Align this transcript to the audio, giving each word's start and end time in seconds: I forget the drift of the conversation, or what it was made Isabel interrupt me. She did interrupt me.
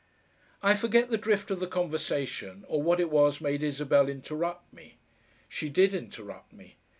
I 0.63 0.73
forget 0.73 1.11
the 1.11 1.17
drift 1.19 1.51
of 1.51 1.59
the 1.59 1.67
conversation, 1.67 2.65
or 2.67 2.81
what 2.81 2.99
it 2.99 3.11
was 3.11 3.39
made 3.39 3.61
Isabel 3.61 4.09
interrupt 4.09 4.73
me. 4.73 4.97
She 5.47 5.69
did 5.69 5.93
interrupt 5.93 6.51
me. 6.51 6.77